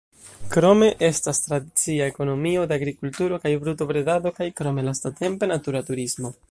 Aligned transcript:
Krome 0.53 0.85
estas 1.07 1.41
tradicia 1.49 2.07
ekonomio 2.13 2.65
de 2.71 2.79
agrikulturo 2.81 3.41
kaj 3.45 3.55
brutobredado 3.67 4.37
kaj 4.41 4.53
krome 4.63 4.89
lastatempe 4.91 5.55
natura 5.57 5.89
turismo. 5.93 6.39